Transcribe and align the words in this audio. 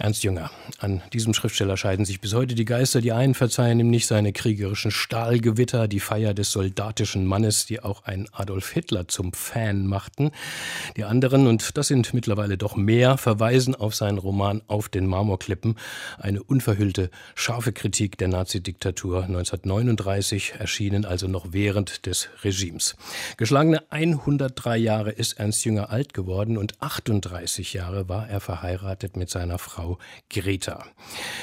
Ernst 0.00 0.24
Jünger. 0.24 0.50
An 0.78 1.02
diesem 1.12 1.34
Schriftsteller 1.34 1.76
scheiden 1.76 2.06
sich 2.06 2.22
bis 2.22 2.32
heute 2.32 2.54
die 2.54 2.64
Geister. 2.64 3.02
Die 3.02 3.12
einen 3.12 3.34
verzeihen 3.34 3.78
ihm 3.80 3.90
nicht 3.90 4.06
seine 4.06 4.32
kriegerischen 4.32 4.90
Stahlgewitter, 4.90 5.88
die 5.88 6.00
Feier 6.00 6.32
des 6.32 6.52
soldatischen 6.52 7.26
Mannes, 7.26 7.66
die 7.66 7.82
auch 7.82 8.04
einen 8.04 8.26
Adolf 8.32 8.70
Hitler 8.70 9.08
zum 9.08 9.34
Fan 9.34 9.86
machten. 9.86 10.30
Die 10.96 11.04
anderen, 11.04 11.46
und 11.46 11.76
das 11.76 11.88
sind 11.88 12.14
mittlerweile 12.14 12.56
doch 12.56 12.76
mehr, 12.76 13.18
verweisen 13.18 13.74
auf 13.74 13.94
seinen 13.94 14.16
Roman 14.16 14.62
Auf 14.68 14.88
den 14.88 15.06
Marmorklippen, 15.06 15.76
eine 16.18 16.42
unverhüllte, 16.42 17.10
scharfe 17.34 17.72
Kritik 17.72 18.16
der 18.16 18.28
Nazidiktatur 18.28 19.24
1939, 19.24 20.54
erschienen 20.58 21.04
also 21.04 21.28
noch 21.28 21.48
während 21.50 22.06
des 22.06 22.30
Regimes. 22.42 22.96
Geschlagene 23.36 23.82
103 23.90 24.78
Jahre 24.78 25.10
ist 25.10 25.38
Ernst 25.38 25.62
Jünger 25.66 25.90
alt 25.90 26.14
geworden 26.14 26.56
und 26.56 26.80
38 26.80 27.74
Jahre 27.74 28.08
war 28.08 28.26
er 28.30 28.40
verheiratet 28.40 29.18
mit 29.18 29.28
seiner 29.28 29.58
Frau 29.58 29.89
Frau 29.90 29.98
Greta. 30.28 30.84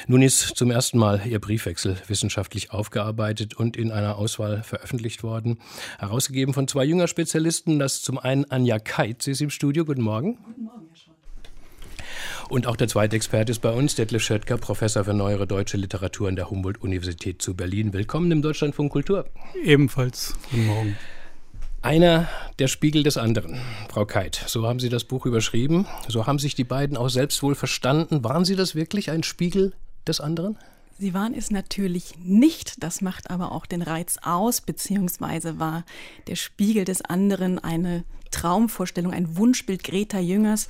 Nun 0.07 0.21
ist 0.21 0.55
zum 0.55 0.71
ersten 0.71 0.97
Mal 0.97 1.21
ihr 1.25 1.39
Briefwechsel 1.39 1.97
wissenschaftlich 2.07 2.71
aufgearbeitet 2.71 3.55
und 3.55 3.75
in 3.75 3.91
einer 3.91 4.17
Auswahl 4.17 4.63
veröffentlicht 4.63 5.23
worden. 5.23 5.59
Herausgegeben 5.99 6.53
von 6.53 6.67
zwei 6.67 6.85
jünger 6.85 7.07
Spezialisten. 7.07 7.79
Das 7.79 7.95
ist 7.95 8.05
zum 8.05 8.17
einen 8.17 8.45
Anja 8.49 8.79
Keit. 8.79 9.23
Sie 9.23 9.31
ist 9.31 9.41
im 9.41 9.49
Studio. 9.49 9.83
Guten 9.85 10.01
Morgen. 10.01 10.37
Guten 10.37 10.63
Morgen, 10.63 10.87
Herr 10.87 10.95
Scholl. 10.95 11.13
Und 12.49 12.67
auch 12.67 12.77
der 12.77 12.87
zweite 12.87 13.17
Experte 13.17 13.51
ist 13.51 13.59
bei 13.59 13.71
uns, 13.71 13.95
Detlef 13.95 14.23
Schöttger, 14.23 14.57
Professor 14.57 15.03
für 15.03 15.13
neuere 15.13 15.45
deutsche 15.45 15.75
Literatur 15.75 16.29
an 16.29 16.37
der 16.37 16.49
Humboldt-Universität 16.49 17.41
zu 17.41 17.55
Berlin. 17.55 17.91
Willkommen 17.91 18.31
im 18.31 18.41
Deutschlandfunk 18.41 18.91
Kultur. 18.91 19.25
Ebenfalls. 19.61 20.35
Guten 20.49 20.67
Morgen. 20.67 20.97
Einer 21.81 22.27
der 22.59 22.67
Spiegel 22.67 23.03
des 23.03 23.17
anderen, 23.17 23.61
Frau 23.89 24.05
Keit. 24.05 24.43
So 24.47 24.67
haben 24.67 24.79
Sie 24.79 24.89
das 24.89 25.03
Buch 25.03 25.25
überschrieben. 25.25 25.85
So 26.07 26.25
haben 26.25 26.39
sich 26.39 26.55
die 26.55 26.63
beiden 26.63 26.97
auch 26.97 27.09
selbst 27.09 27.43
wohl 27.43 27.55
verstanden. 27.55 28.23
Waren 28.23 28.45
Sie 28.45 28.55
das 28.55 28.73
wirklich 28.73 29.11
ein 29.11 29.23
Spiegel 29.23 29.73
des 30.07 30.19
anderen? 30.19 30.57
Sie 30.99 31.13
waren 31.13 31.35
es 31.35 31.51
natürlich 31.51 32.15
nicht, 32.17 32.83
das 32.83 33.01
macht 33.01 33.29
aber 33.29 33.51
auch 33.51 33.67
den 33.67 33.83
Reiz 33.83 34.17
aus, 34.23 34.61
beziehungsweise 34.61 35.59
war 35.59 35.85
der 36.25 36.35
Spiegel 36.35 36.85
des 36.85 37.03
anderen 37.03 37.59
eine 37.59 38.03
Traumvorstellung, 38.31 39.13
ein 39.13 39.37
Wunschbild 39.37 39.83
Greta 39.83 40.19
Jüngers, 40.19 40.67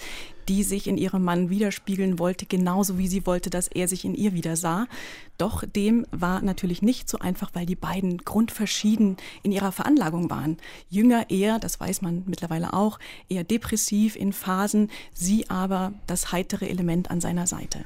die 0.49 0.63
sich 0.63 0.87
in 0.87 0.97
ihrem 0.97 1.23
Mann 1.23 1.49
widerspiegeln 1.49 2.19
wollte, 2.19 2.45
genauso 2.45 2.97
wie 2.97 3.07
sie 3.07 3.25
wollte, 3.25 3.49
dass 3.49 3.69
er 3.69 3.87
sich 3.87 4.03
in 4.03 4.15
ihr 4.15 4.33
wieder 4.33 4.57
sah. 4.57 4.87
Doch 5.37 5.63
dem 5.63 6.05
war 6.11 6.41
natürlich 6.41 6.81
nicht 6.81 7.09
so 7.09 7.19
einfach, 7.19 7.51
weil 7.53 7.65
die 7.65 7.75
beiden 7.75 8.17
grundverschieden 8.17 9.17
in 9.43 9.51
ihrer 9.51 9.71
Veranlagung 9.71 10.29
waren. 10.29 10.57
Jünger 10.89 11.29
eher, 11.29 11.59
das 11.59 11.79
weiß 11.79 12.01
man 12.01 12.23
mittlerweile 12.25 12.73
auch, 12.73 12.99
eher 13.29 13.43
depressiv 13.43 14.15
in 14.15 14.33
Phasen, 14.33 14.89
sie 15.13 15.49
aber 15.49 15.93
das 16.07 16.31
heitere 16.31 16.67
Element 16.67 17.11
an 17.11 17.21
seiner 17.21 17.45
Seite. 17.45 17.85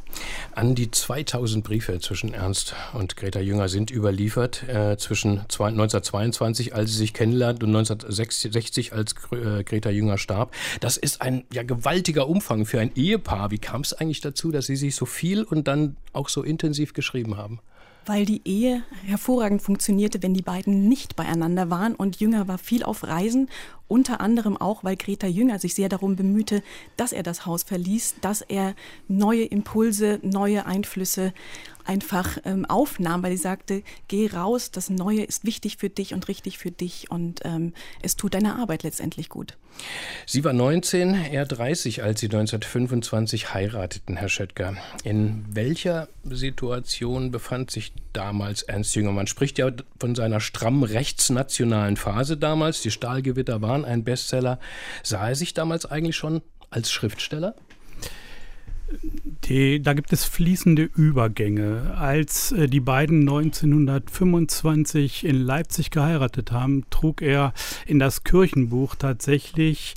An 0.55 0.75
die 0.75 0.91
2000 0.91 1.63
Briefe 1.63 1.99
zwischen 1.99 2.33
Ernst 2.33 2.75
und 2.93 3.17
Greta 3.17 3.39
Jünger 3.39 3.67
sind 3.67 3.91
überliefert, 3.91 4.63
äh, 4.67 4.97
zwischen 4.97 5.39
1922, 5.39 6.73
als 6.73 6.91
sie 6.91 6.97
sich 6.97 7.13
kennenlernt, 7.13 7.63
und 7.63 7.69
1960, 7.69 8.93
als 8.93 9.15
äh, 9.31 9.63
Greta 9.63 9.89
Jünger 9.89 10.17
starb. 10.17 10.53
Das 10.79 10.97
ist 10.97 11.21
ein 11.21 11.43
ja, 11.51 11.63
gewaltiger 11.63 12.27
Umfang 12.27 12.65
für 12.65 12.79
ein 12.79 12.91
Ehepaar. 12.95 13.51
Wie 13.51 13.57
kam 13.57 13.81
es 13.81 13.93
eigentlich 13.93 14.21
dazu, 14.21 14.51
dass 14.51 14.67
sie 14.67 14.75
sich 14.75 14.95
so 14.95 15.05
viel 15.05 15.43
und 15.43 15.67
dann 15.67 15.97
auch 16.13 16.29
so 16.29 16.43
intensiv 16.43 16.93
geschrieben 16.93 17.37
haben? 17.37 17.40
Weil 18.05 18.25
die 18.25 18.41
Ehe 18.45 18.83
hervorragend 19.05 19.61
funktionierte, 19.61 20.23
wenn 20.23 20.33
die 20.33 20.41
beiden 20.41 20.87
nicht 20.87 21.15
beieinander 21.15 21.69
waren. 21.69 21.93
Und 21.93 22.19
Jünger 22.19 22.47
war 22.47 22.57
viel 22.57 22.83
auf 22.83 23.03
Reisen, 23.03 23.47
unter 23.87 24.21
anderem 24.21 24.57
auch, 24.57 24.83
weil 24.83 24.95
Greta 24.95 25.27
Jünger 25.27 25.59
sich 25.59 25.75
sehr 25.75 25.87
darum 25.87 26.15
bemühte, 26.15 26.63
dass 26.97 27.13
er 27.13 27.21
das 27.21 27.45
Haus 27.45 27.61
verließ, 27.63 28.15
dass 28.21 28.41
er 28.41 28.73
neue 29.07 29.43
Impulse, 29.43 30.19
neue 30.23 30.65
Einflüsse 30.65 31.33
einfach 31.85 32.37
ähm, 32.45 32.65
aufnahm, 32.65 33.23
weil 33.23 33.31
sie 33.31 33.41
sagte, 33.41 33.83
geh 34.07 34.27
raus, 34.27 34.71
das 34.71 34.89
Neue 34.89 35.23
ist 35.23 35.45
wichtig 35.45 35.77
für 35.77 35.89
dich 35.89 36.13
und 36.13 36.27
richtig 36.27 36.57
für 36.57 36.71
dich 36.71 37.09
und 37.11 37.41
ähm, 37.43 37.73
es 38.01 38.15
tut 38.15 38.33
deiner 38.33 38.57
Arbeit 38.57 38.83
letztendlich 38.83 39.29
gut. 39.29 39.57
Sie 40.25 40.43
war 40.43 40.53
19, 40.53 41.13
er 41.13 41.45
30, 41.45 42.03
als 42.03 42.19
Sie 42.19 42.27
1925 42.27 43.53
heirateten, 43.53 44.17
Herr 44.17 44.29
Schöttger. 44.29 44.75
In 45.03 45.45
welcher 45.49 46.09
Situation 46.23 47.31
befand 47.31 47.71
sich 47.71 47.93
damals 48.13 48.63
Ernst 48.63 48.95
Jünger? 48.95 49.11
Man 49.11 49.27
spricht 49.27 49.57
ja 49.57 49.71
von 49.99 50.15
seiner 50.15 50.39
stramm 50.39 50.83
rechtsnationalen 50.83 51.97
Phase 51.97 52.37
damals. 52.37 52.81
Die 52.81 52.91
Stahlgewitter 52.91 53.61
waren 53.61 53.85
ein 53.85 54.03
Bestseller. 54.03 54.59
Sah 55.03 55.29
er 55.29 55.35
sich 55.35 55.53
damals 55.53 55.85
eigentlich 55.85 56.15
schon 56.15 56.41
als 56.69 56.91
Schriftsteller? 56.91 57.55
Die, 59.47 59.81
da 59.81 59.93
gibt 59.93 60.13
es 60.13 60.23
fließende 60.23 60.83
Übergänge. 60.83 61.95
Als 61.97 62.51
äh, 62.51 62.67
die 62.67 62.79
beiden 62.79 63.21
1925 63.21 65.25
in 65.25 65.35
Leipzig 65.35 65.91
geheiratet 65.91 66.51
haben, 66.51 66.85
trug 66.89 67.21
er 67.21 67.53
in 67.85 67.99
das 67.99 68.23
Kirchenbuch 68.23 68.95
tatsächlich 68.95 69.95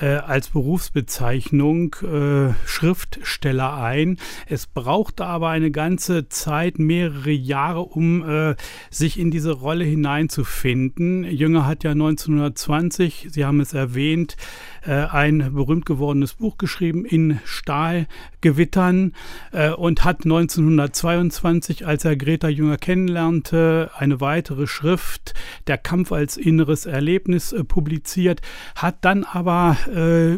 äh, 0.00 0.16
als 0.16 0.48
Berufsbezeichnung 0.48 1.94
äh, 2.02 2.52
Schriftsteller 2.66 3.76
ein. 3.76 4.18
Es 4.46 4.66
brauchte 4.66 5.24
aber 5.24 5.48
eine 5.48 5.70
ganze 5.70 6.28
Zeit, 6.28 6.78
mehrere 6.78 7.30
Jahre, 7.30 7.80
um 7.80 8.28
äh, 8.28 8.56
sich 8.90 9.18
in 9.18 9.30
diese 9.30 9.52
Rolle 9.52 9.84
hineinzufinden. 9.84 11.24
Jünger 11.24 11.66
hat 11.66 11.84
ja 11.84 11.92
1920, 11.92 13.28
Sie 13.30 13.44
haben 13.44 13.60
es 13.60 13.72
erwähnt, 13.72 14.36
äh, 14.36 14.75
ein 14.92 15.54
berühmt 15.54 15.86
gewordenes 15.86 16.34
Buch 16.34 16.58
geschrieben 16.58 17.04
in 17.04 17.40
Stahlgewittern 17.44 19.12
äh, 19.52 19.70
und 19.70 20.04
hat 20.04 20.24
1922, 20.24 21.86
als 21.86 22.04
er 22.04 22.16
Greta 22.16 22.48
Jünger 22.48 22.76
kennenlernte, 22.76 23.90
eine 23.96 24.20
weitere 24.20 24.66
Schrift, 24.66 25.34
Der 25.66 25.78
Kampf 25.78 26.12
als 26.12 26.36
inneres 26.36 26.86
Erlebnis, 26.86 27.52
äh, 27.52 27.64
publiziert, 27.64 28.40
hat 28.74 28.96
dann 29.02 29.24
aber 29.24 29.76
äh, 29.92 30.36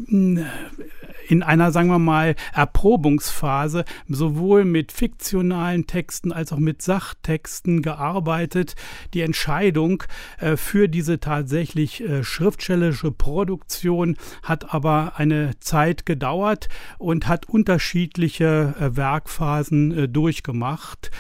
in 1.29 1.43
einer, 1.43 1.71
sagen 1.73 1.89
wir 1.89 1.99
mal, 1.99 2.35
Erprobungsphase 2.55 3.85
sowohl 4.09 4.65
mit 4.65 4.93
fiktionalen 4.93 5.87
Texten 5.87 6.33
als 6.33 6.53
auch 6.53 6.59
mit 6.59 6.83
Sachtexten 6.83 7.83
gearbeitet. 7.83 8.75
Die 9.15 9.21
Entscheidung 9.21 10.03
äh, 10.41 10.57
für 10.57 10.89
diese 10.89 11.21
tatsächlich 11.21 12.03
äh, 12.03 12.25
schriftstellerische 12.25 13.13
Produktion 13.13 14.17
hat 14.43 14.73
aber 14.75 15.13
eine 15.17 15.59
Zeit 15.61 16.07
gedauert 16.07 16.69
und 16.99 17.29
hat 17.29 17.49
unterschiedliche 17.49 18.75
äh, 18.79 18.97
Werkphasen 18.97 19.97
äh, 19.97 20.09
durchgemacht. 20.09 21.11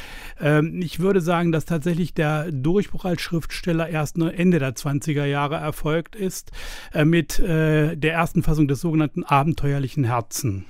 Ähm, 0.40 0.80
ich 0.82 1.00
würde 1.00 1.20
sagen, 1.20 1.52
dass 1.52 1.64
tatsächlich 1.64 2.14
der 2.14 2.50
Durchbruch 2.52 3.04
als 3.04 3.20
Schriftsteller 3.20 3.88
erst 3.88 4.18
Ende 4.18 4.58
der 4.58 4.74
20er 4.74 5.24
Jahre 5.24 5.56
erfolgt 5.56 6.16
ist 6.16 6.50
äh, 6.92 7.04
mit 7.04 7.38
der 7.38 8.12
ersten 8.12 8.42
Fassung 8.42 8.68
des 8.68 8.80
sogenannten 8.80 9.22
abenteuerlichen 9.24 10.04
Herzen. 10.04 10.64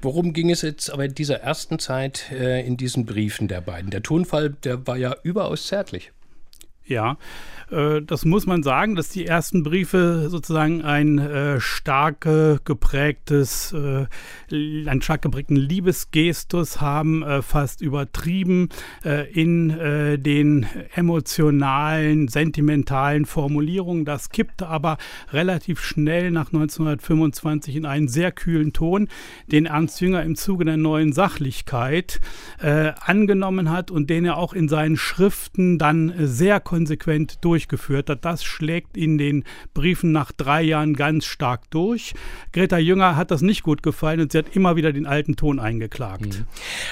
Worum 0.00 0.32
ging 0.32 0.50
es 0.50 0.62
jetzt 0.62 0.90
aber 0.90 1.04
in 1.04 1.14
dieser 1.14 1.40
ersten 1.40 1.78
Zeit 1.78 2.30
in 2.30 2.76
diesen 2.76 3.06
Briefen 3.06 3.48
der 3.48 3.60
beiden? 3.60 3.90
Der 3.90 4.02
Tonfall, 4.02 4.50
der 4.50 4.86
war 4.86 4.96
ja 4.96 5.14
überaus 5.22 5.66
zärtlich. 5.66 6.12
Ja, 6.84 7.16
äh, 7.72 8.02
das 8.02 8.24
muss 8.24 8.46
man 8.46 8.62
sagen, 8.62 8.94
dass 8.94 9.08
die 9.08 9.26
ersten 9.26 9.62
Briefe 9.62 10.28
sozusagen 10.28 10.82
ein 10.82 11.18
äh, 11.18 11.60
stark 11.60 12.20
geprägtes, 12.64 13.72
äh, 13.72 14.06
einen 14.50 15.02
stark 15.02 15.22
geprägten 15.22 15.56
Liebesgestus 15.56 16.80
haben, 16.80 17.24
fast 17.42 17.80
übertrieben 17.80 18.68
in 19.32 19.68
den 20.22 20.66
emotionalen, 20.94 22.28
sentimentalen 22.28 23.24
Formulierungen. 23.24 24.04
Das 24.04 24.30
kippte 24.30 24.68
aber 24.68 24.98
relativ 25.32 25.80
schnell 25.80 26.30
nach 26.30 26.52
1925 26.52 27.76
in 27.76 27.86
einen 27.86 28.08
sehr 28.08 28.30
kühlen 28.30 28.72
Ton, 28.72 29.08
den 29.46 29.66
Ernst 29.66 30.00
Jünger 30.00 30.22
im 30.22 30.36
Zuge 30.36 30.64
der 30.64 30.76
neuen 30.76 31.12
Sachlichkeit 31.12 32.20
angenommen 32.58 33.70
hat 33.70 33.90
und 33.90 34.10
den 34.10 34.24
er 34.24 34.36
auch 34.36 34.52
in 34.52 34.68
seinen 34.68 34.96
Schriften 34.96 35.78
dann 35.78 36.12
sehr 36.18 36.60
konsequent 36.72 37.36
durch 37.42 37.52
durchgeführt 37.52 38.08
hat. 38.08 38.24
Das 38.24 38.44
schlägt 38.44 38.96
in 38.96 39.18
den 39.18 39.44
Briefen 39.74 40.10
nach 40.10 40.32
drei 40.32 40.62
Jahren 40.62 40.94
ganz 40.94 41.26
stark 41.26 41.70
durch. 41.70 42.14
Greta 42.52 42.78
Jünger 42.78 43.14
hat 43.14 43.30
das 43.30 43.42
nicht 43.42 43.62
gut 43.62 43.82
gefallen 43.82 44.20
und 44.20 44.32
sie 44.32 44.38
hat 44.38 44.56
immer 44.56 44.74
wieder 44.74 44.90
den 44.92 45.06
alten 45.06 45.36
Ton 45.36 45.60
eingeklagt. 45.60 46.26
Mhm. 46.26 46.46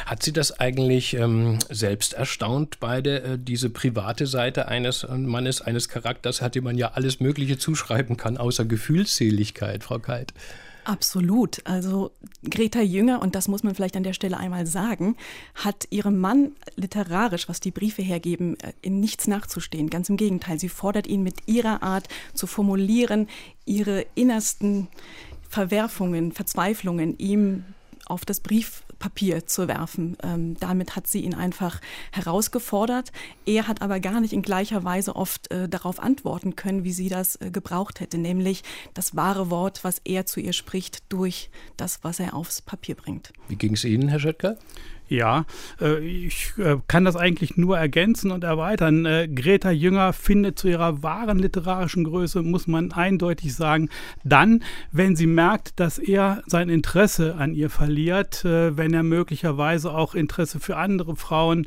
Hat 0.04 0.22
sie 0.22 0.32
das 0.32 0.60
eigentlich 0.60 1.14
ähm, 1.14 1.58
selbst 1.70 2.12
erstaunt, 2.12 2.78
beide, 2.78 3.22
äh, 3.22 3.38
diese 3.38 3.70
private 3.70 4.26
Seite 4.26 4.68
eines 4.68 5.06
Mannes, 5.08 5.62
eines 5.62 5.88
Charakters, 5.88 6.42
hat 6.42 6.54
dem 6.54 6.64
man 6.64 6.76
ja 6.76 6.92
alles 6.92 7.20
Mögliche 7.20 7.56
zuschreiben 7.56 8.18
kann, 8.18 8.36
außer 8.36 8.66
Gefühlsseligkeit, 8.66 9.82
Frau 9.82 9.98
Keit? 9.98 10.34
Absolut. 10.90 11.64
Also 11.66 12.10
Greta 12.42 12.80
Jünger, 12.80 13.22
und 13.22 13.36
das 13.36 13.46
muss 13.46 13.62
man 13.62 13.76
vielleicht 13.76 13.96
an 13.96 14.02
der 14.02 14.12
Stelle 14.12 14.38
einmal 14.38 14.66
sagen, 14.66 15.16
hat 15.54 15.86
ihrem 15.90 16.18
Mann 16.18 16.56
literarisch, 16.74 17.48
was 17.48 17.60
die 17.60 17.70
Briefe 17.70 18.02
hergeben, 18.02 18.58
äh, 18.58 18.72
in 18.82 18.98
nichts 18.98 19.28
nachzustehen. 19.28 19.88
Ganz 19.88 20.08
im 20.08 20.16
Gegenteil, 20.16 20.58
sie 20.58 20.68
fordert 20.68 21.06
ihn 21.06 21.22
mit 21.22 21.46
ihrer 21.46 21.84
Art 21.84 22.08
zu 22.34 22.48
formulieren, 22.48 23.28
ihre 23.66 24.04
innersten 24.16 24.88
Verwerfungen, 25.48 26.32
Verzweiflungen 26.32 27.16
ihm 27.18 27.62
auf 28.06 28.24
das 28.24 28.40
Briefpapier 29.00 29.46
zu 29.46 29.66
werfen. 29.66 30.16
Ähm, 30.22 30.56
damit 30.60 30.94
hat 30.94 31.06
sie 31.06 31.22
ihn 31.22 31.34
einfach 31.34 31.80
herausgefordert. 32.12 33.10
Er 33.46 33.66
hat 33.66 33.82
aber 33.82 33.98
gar 33.98 34.20
nicht 34.20 34.32
in 34.32 34.42
gleicher 34.42 34.84
Weise 34.84 35.16
oft 35.16 35.50
äh, 35.50 35.68
darauf 35.68 36.00
antworten 36.00 36.54
können, 36.54 36.84
wie 36.84 36.92
sie 36.92 37.08
das 37.08 37.36
äh, 37.36 37.50
gebraucht 37.50 38.00
hätte, 38.00 38.18
nämlich 38.18 38.62
das 38.94 39.16
wahre 39.16 39.50
Wort, 39.50 39.82
was 39.82 40.00
er 40.04 40.26
zu 40.26 40.40
ihr 40.40 40.52
spricht, 40.52 41.02
durch 41.12 41.50
das, 41.76 42.04
was 42.04 42.20
er 42.20 42.34
aufs 42.34 42.62
Papier 42.62 42.94
bringt. 42.94 43.32
Wie 43.48 43.56
ging 43.56 43.74
es 43.74 43.84
Ihnen, 43.84 44.08
Herr 44.08 44.20
Schöttger? 44.20 44.58
Ja, 45.10 45.44
äh, 45.80 45.98
ich 45.98 46.52
äh, 46.56 46.76
kann 46.86 47.04
das 47.04 47.16
eigentlich 47.16 47.56
nur 47.56 47.76
ergänzen 47.76 48.30
und 48.30 48.44
erweitern. 48.44 49.06
Äh, 49.06 49.26
Greta 49.26 49.72
Jünger 49.72 50.12
findet 50.12 50.56
zu 50.56 50.68
ihrer 50.68 51.02
wahren 51.02 51.40
literarischen 51.40 52.04
Größe, 52.04 52.42
muss 52.42 52.68
man 52.68 52.92
eindeutig 52.92 53.56
sagen, 53.56 53.88
dann, 54.22 54.62
wenn 54.92 55.16
sie 55.16 55.26
merkt, 55.26 55.80
dass 55.80 55.98
er 55.98 56.44
sein 56.46 56.68
Interesse 56.68 57.34
an 57.34 57.54
ihr 57.54 57.70
verliert, 57.70 58.44
wenn 58.44 58.94
er 58.94 59.02
möglicherweise 59.02 59.92
auch 59.92 60.14
Interesse 60.14 60.60
für 60.60 60.76
andere 60.76 61.16
Frauen 61.16 61.66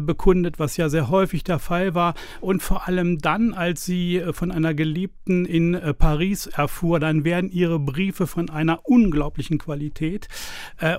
bekundet, 0.00 0.58
was 0.58 0.76
ja 0.76 0.88
sehr 0.88 1.08
häufig 1.08 1.44
der 1.44 1.58
Fall 1.58 1.94
war. 1.94 2.14
Und 2.40 2.62
vor 2.62 2.86
allem 2.86 3.18
dann, 3.18 3.54
als 3.54 3.84
sie 3.84 4.22
von 4.32 4.50
einer 4.50 4.74
Geliebten 4.74 5.46
in 5.46 5.80
Paris 5.98 6.46
erfuhr, 6.46 7.00
dann 7.00 7.24
werden 7.24 7.50
ihre 7.50 7.78
Briefe 7.78 8.26
von 8.26 8.50
einer 8.50 8.80
unglaublichen 8.84 9.58
Qualität 9.58 10.28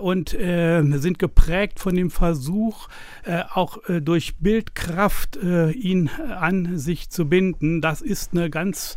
und 0.01 0.29
sind 0.29 1.19
geprägt 1.19 1.79
von 1.83 1.95
dem 1.95 2.09
Versuch, 2.09 2.87
äh, 3.25 3.43
auch 3.53 3.77
äh, 3.89 4.01
durch 4.01 4.37
Bildkraft 4.37 5.35
äh, 5.35 5.71
ihn 5.71 6.09
an 6.09 6.77
sich 6.77 7.09
zu 7.09 7.27
binden. 7.27 7.81
Das 7.81 8.01
ist 8.01 8.31
eine 8.31 8.49
ganz 8.49 8.95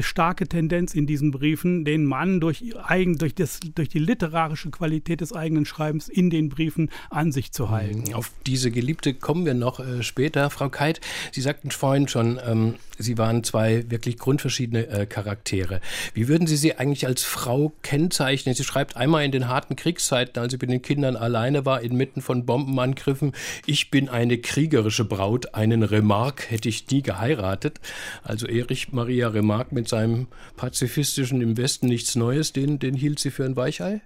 starke 0.00 0.46
Tendenz 0.46 0.94
in 0.94 1.06
diesen 1.06 1.30
Briefen, 1.30 1.84
den 1.84 2.04
Mann 2.04 2.40
durch, 2.40 2.74
eigen, 2.84 3.18
durch, 3.18 3.34
das, 3.34 3.60
durch 3.60 3.88
die 3.88 3.98
literarische 3.98 4.70
Qualität 4.70 5.20
des 5.20 5.32
eigenen 5.32 5.64
Schreibens 5.64 6.08
in 6.08 6.30
den 6.30 6.48
Briefen 6.48 6.90
an 7.10 7.32
sich 7.32 7.52
zu 7.52 7.70
halten. 7.70 8.12
Auf 8.14 8.32
diese 8.46 8.70
Geliebte 8.70 9.14
kommen 9.14 9.46
wir 9.46 9.54
noch 9.54 9.80
später. 10.02 10.50
Frau 10.50 10.68
Keit, 10.68 11.00
Sie 11.32 11.40
sagten 11.40 11.70
vorhin 11.70 12.08
schon, 12.08 12.38
ähm, 12.44 12.74
Sie 12.98 13.18
waren 13.18 13.44
zwei 13.44 13.90
wirklich 13.90 14.18
grundverschiedene 14.18 14.86
äh, 14.88 15.06
Charaktere. 15.06 15.80
Wie 16.14 16.28
würden 16.28 16.46
Sie 16.46 16.56
sie 16.56 16.76
eigentlich 16.76 17.06
als 17.06 17.22
Frau 17.24 17.72
kennzeichnen? 17.82 18.54
Sie 18.54 18.64
schreibt 18.64 18.96
einmal 18.96 19.24
in 19.24 19.32
den 19.32 19.48
harten 19.48 19.76
Kriegszeiten, 19.76 20.40
als 20.40 20.52
sie 20.52 20.58
mit 20.60 20.70
den 20.70 20.82
Kindern 20.82 21.16
alleine 21.16 21.64
war, 21.64 21.82
inmitten 21.82 22.22
von 22.22 22.46
Bombenangriffen, 22.46 23.32
ich 23.66 23.90
bin 23.90 24.08
eine 24.08 24.38
kriegerische 24.38 25.04
Braut, 25.04 25.54
einen 25.54 25.82
Remarque 25.82 26.50
hätte 26.50 26.68
ich 26.68 26.88
nie 26.90 27.02
geheiratet. 27.02 27.80
Also 28.22 28.46
Erich 28.46 28.92
Maria 28.92 29.28
Remarque 29.28 29.74
mit 29.74 29.88
seinem 29.88 30.28
pazifistischen 30.56 31.40
im 31.40 31.56
Westen 31.56 31.86
nichts 31.86 32.16
Neues, 32.16 32.52
den, 32.52 32.78
den 32.78 32.94
hielt 32.94 33.18
sie 33.18 33.30
für 33.30 33.44
ein 33.44 33.56
Weichei? 33.56 34.00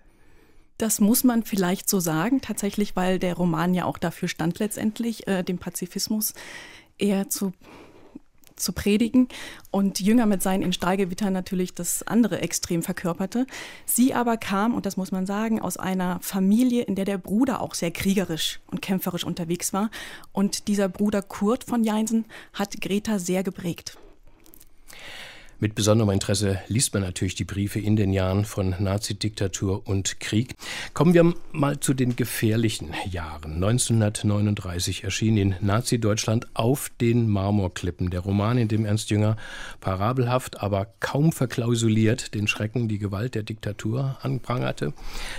Das 0.78 0.98
muss 0.98 1.24
man 1.24 1.42
vielleicht 1.42 1.90
so 1.90 2.00
sagen, 2.00 2.40
tatsächlich, 2.40 2.96
weil 2.96 3.18
der 3.18 3.34
Roman 3.34 3.74
ja 3.74 3.84
auch 3.84 3.98
dafür 3.98 4.28
stand 4.28 4.58
letztendlich, 4.60 5.26
äh, 5.26 5.42
dem 5.42 5.58
Pazifismus 5.58 6.32
eher 6.96 7.28
zu 7.28 7.52
zu 8.60 8.72
predigen 8.72 9.28
und 9.70 10.00
Jünger 10.00 10.26
mit 10.26 10.42
seinen 10.42 10.62
in 10.62 10.72
Stahlgewittern 10.72 11.32
natürlich 11.32 11.74
das 11.74 12.02
andere 12.02 12.40
Extrem 12.40 12.82
verkörperte. 12.82 13.46
Sie 13.86 14.14
aber 14.14 14.36
kam, 14.36 14.74
und 14.74 14.86
das 14.86 14.96
muss 14.96 15.12
man 15.12 15.26
sagen, 15.26 15.60
aus 15.60 15.76
einer 15.76 16.18
Familie, 16.20 16.82
in 16.82 16.94
der 16.94 17.04
der 17.04 17.18
Bruder 17.18 17.60
auch 17.60 17.74
sehr 17.74 17.90
kriegerisch 17.90 18.60
und 18.70 18.82
kämpferisch 18.82 19.24
unterwegs 19.24 19.72
war. 19.72 19.90
Und 20.32 20.68
dieser 20.68 20.88
Bruder 20.88 21.22
Kurt 21.22 21.64
von 21.64 21.84
Jeinsen 21.84 22.24
hat 22.52 22.80
Greta 22.80 23.18
sehr 23.18 23.42
geprägt. 23.42 23.98
Mit 25.62 25.74
besonderem 25.74 26.08
Interesse 26.08 26.58
liest 26.68 26.94
man 26.94 27.02
natürlich 27.02 27.34
die 27.34 27.44
Briefe 27.44 27.80
in 27.80 27.94
den 27.94 28.14
Jahren 28.14 28.46
von 28.46 28.74
Nazidiktatur 28.78 29.86
und 29.86 30.18
Krieg. 30.18 30.54
Kommen 30.94 31.12
wir 31.12 31.34
mal 31.52 31.78
zu 31.78 31.92
den 31.92 32.16
gefährlichen 32.16 32.94
Jahren. 33.10 33.56
1939 33.56 35.04
erschien 35.04 35.36
in 35.36 35.54
Nazi-Deutschland 35.60 36.46
auf 36.54 36.90
den 37.02 37.28
Marmorklippen 37.28 38.08
der 38.08 38.20
Roman, 38.20 38.56
in 38.56 38.68
dem 38.68 38.86
Ernst 38.86 39.10
Jünger 39.10 39.36
parabelhaft, 39.80 40.62
aber 40.62 40.86
kaum 40.98 41.30
verklausuliert 41.30 42.32
den 42.32 42.48
Schrecken, 42.48 42.88
die 42.88 42.98
Gewalt 42.98 43.34
der 43.34 43.42
Diktatur 43.42 44.16
anprangerte. 44.22 44.94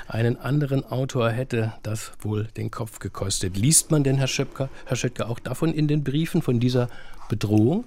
Einen 0.08 0.38
anderen 0.38 0.86
Autor 0.86 1.32
hätte 1.32 1.74
das 1.82 2.12
wohl 2.20 2.44
den 2.58 2.70
Kopf 2.70 3.00
gekostet. 3.00 3.58
Liest 3.58 3.90
man 3.90 4.04
denn, 4.04 4.18
Herr 4.18 4.28
Schöpker, 4.28 4.70
Herr 4.86 4.98
Schöttger, 4.98 5.32
auch 5.32 5.40
davon 5.40 5.74
in 5.74 5.88
den 5.88 6.04
Briefen, 6.04 6.44
von 6.44 6.60
dieser 6.60 6.90
Bedrohung? 7.28 7.86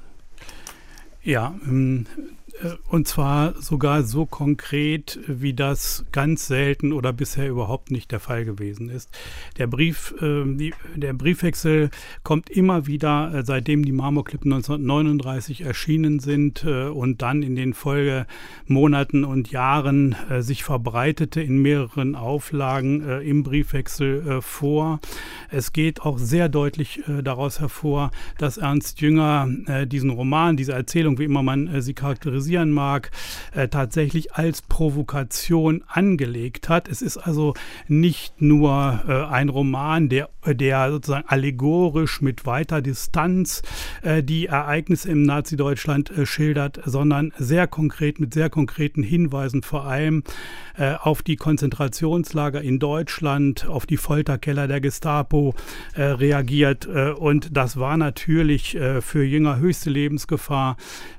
Ja, 1.25 1.55
ähm, 1.67 2.07
äh, 2.19 2.44
und 2.89 3.09
zwar 3.09 3.61
sogar 3.61 4.05
so 4.05 4.27
konkret, 4.27 5.19
wie 5.27 5.55
das 5.55 6.05
ganz 6.13 6.47
selten 6.47 6.93
oder 6.93 7.13
bisher 7.13 7.49
überhaupt 7.49 7.91
nicht 7.91 8.13
der 8.13 8.21
Fall 8.21 8.45
gewesen 8.45 8.91
ist. 8.91 9.11
Der 9.59 9.67
Brief, 9.67 10.15
äh, 10.21 10.71
der 10.95 11.15
Briefwechsel 11.15 11.91
kommt 12.23 12.51
immer 12.51 12.87
wieder, 12.87 13.35
äh, 13.35 13.45
seitdem 13.45 13.85
die 13.85 13.93
Marmorklippen 13.93 14.53
1939 14.53 15.63
erschienen 15.63 16.21
sind 16.21 16.65
und 16.65 17.23
dann 17.23 17.43
in 17.43 17.57
den 17.57 17.75
Folgemonaten 17.75 19.25
und 19.25 19.51
Jahren 19.51 20.15
sich 20.39 20.65
verbreitete 20.65 21.41
in 21.41 21.61
mehreren 21.61 22.15
Auflagen 22.15 23.21
im 23.21 23.43
Briefwechsel 23.43 24.41
vor. 24.41 25.01
Es 25.51 25.73
geht 25.73 26.03
auch 26.03 26.19
sehr 26.19 26.49
deutlich 26.49 27.03
daraus 27.23 27.61
hervor, 27.61 28.11
dass 28.39 28.57
Ernst 28.57 29.01
Jünger 29.01 29.49
diesen 29.87 30.11
Roman, 30.11 30.57
diese 30.57 30.73
Erzählung, 30.73 31.19
wie 31.19 31.25
immer 31.25 31.43
man 31.43 31.81
sie 31.83 31.95
charakterisiert, 31.95 32.44
kritisieren 32.45 32.71
mag, 32.71 33.11
äh, 33.55 33.69
tatsächlich 33.69 34.35
als 34.35 34.63
Provokation 34.63 35.83
angelegt 35.89 36.69
hat. 36.69 36.89
Es 36.89 37.01
ist 37.03 37.17
also 37.17 37.55
nicht 37.89 38.41
nur 38.41 39.03
äh, 39.09 39.33
ein 39.33 39.49
Roman, 39.49 40.09
der, 40.09 40.29
der 40.53 40.91
sozusagen 40.91 41.29
allegorisch 41.29 42.21
mit 42.21 42.47
weiter 42.47 42.83
Distanz 42.83 43.63
äh, 44.03 44.23
die 44.23 44.47
Ereignisse 44.47 45.11
im 45.11 45.23
Nazi-Deutschland 45.23 46.11
äh, 46.11 46.27
schildert, 46.27 46.81
sondern 46.85 47.33
sehr 47.39 47.67
konkret 47.67 48.21
mit 48.21 48.35
sehr 48.35 48.51
konkreten 48.51 49.03
Hinweisen 49.03 49.63
vor 49.63 49.87
allem 49.87 50.23
äh, 50.77 50.95
auf 50.95 51.23
die 51.23 51.37
Konzentrationslager 51.37 52.61
in 52.61 52.79
Deutschland, 52.79 53.67
auf 53.67 53.87
die 53.87 53.97
Folterkeller 53.97 54.67
der 54.69 54.81
Gestapo 54.81 55.55
reagiert. 55.97 56.87
und 56.87 57.57
das 57.57 57.77
war 57.77 57.97
natürlich 57.97 58.77
für 59.01 59.23
Jünger 59.23 59.59
höchste 59.59 59.91
Lebensgefahr 59.91 60.77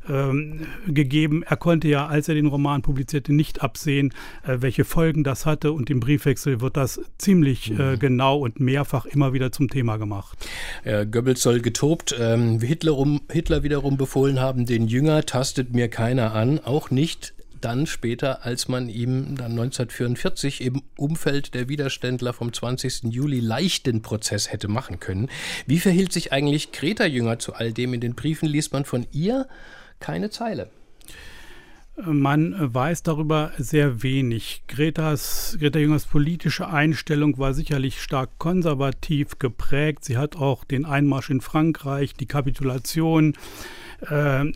ähm, 0.10 0.62
gegeben. 0.88 1.44
Er 1.44 1.58
konnte 1.58 1.88
ja, 1.88 2.08
als 2.08 2.28
er 2.28 2.36
den 2.36 2.48
Roman 2.48 2.82
publizierte, 2.82 3.34
nicht 3.34 3.62
absehen, 3.62 4.14
welche 4.44 4.84
Folgen 4.84 5.24
das 5.24 5.46
hatte. 5.46 5.72
Und 5.72 5.90
im 5.90 6.00
Briefwechsel 6.00 6.62
wird 6.62 6.78
das 6.78 7.00
ziemlich 7.18 7.72
mhm. 7.72 8.00
genau 8.00 8.40
und 8.40 8.60
mehrfach 8.60 9.06
immer 9.16 9.34
wieder 9.34 9.52
zum 9.52 9.70
Thema 9.70 9.98
gemacht. 9.98 10.38
Goebbels 10.84 11.42
soll 11.42 11.62
getobt, 11.62 12.16
ähm, 12.20 12.60
Hitler, 12.60 12.98
um, 12.98 13.22
Hitler 13.32 13.64
wiederum 13.64 13.98
befohlen 13.98 14.40
haben, 14.40 14.66
den 14.66 14.88
Jünger 14.88 15.26
tastet 15.26 15.74
mir 15.74 15.88
keiner 15.88 16.34
an, 16.34 16.60
auch 16.60 16.92
nicht 16.92 17.34
dann 17.66 17.88
später, 17.88 18.46
als 18.46 18.68
man 18.68 18.90
ihm 18.90 19.36
dann 19.36 19.52
1944 19.52 20.62
im 20.62 20.84
Umfeld 20.98 21.56
der 21.56 21.68
Widerständler 21.68 22.32
vom 22.32 22.54
20. 22.54 23.06
Juli 23.06 23.40
leicht 23.40 23.88
den 23.88 24.04
Prozess 24.04 24.52
hätte 24.52 24.68
machen 24.68 25.00
können. 25.00 25.30
Wie 25.66 25.80
verhielt 25.80 26.14
sich 26.14 26.32
eigentlich 26.32 26.72
Greta 26.72 27.06
Jünger 27.06 27.40
zu 27.40 27.54
all 27.54 27.74
dem? 27.74 27.96
In 27.96 28.02
den 28.02 28.14
Briefen 28.14 28.48
liest 28.48 28.72
man 28.74 28.86
von 28.86 29.08
ihr 29.12 29.48
keine 30.00 30.30
Zeile. 30.30 30.70
Man 32.04 32.56
weiß 32.58 33.04
darüber 33.04 33.52
sehr 33.58 34.04
wenig. 34.04 34.64
Gretas, 34.68 35.56
Greta 35.60 35.80
Jüngers 35.80 36.06
politische 36.06 36.68
Einstellung 36.68 37.38
war 37.38 37.54
sicherlich 37.54 38.02
stark 38.02 38.32
konservativ 38.38 39.40
geprägt. 39.40 40.04
Sie 40.04 40.18
hat 40.18 40.36
auch 40.36 40.66
den 40.66 40.86
Einmarsch 40.86 41.30
in 41.30 41.40
Frankreich, 41.40 42.14
die 42.14 42.26
Kapitulation 42.26 43.34
äh, 43.34 43.85